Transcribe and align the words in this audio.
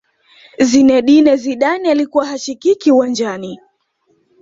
zinedine 0.59 1.35
zidane 1.37 1.91
alikuwa 1.91 2.25
hashikiki 2.25 2.91
uwanjani 2.91 3.59